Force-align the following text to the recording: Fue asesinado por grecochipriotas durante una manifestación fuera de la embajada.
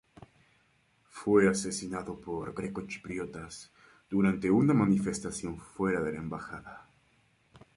Fue 1.11 1.47
asesinado 1.47 2.19
por 2.19 2.55
grecochipriotas 2.55 3.71
durante 4.09 4.49
una 4.49 4.73
manifestación 4.73 5.59
fuera 5.59 6.01
de 6.01 6.13
la 6.13 6.17
embajada. 6.17 6.89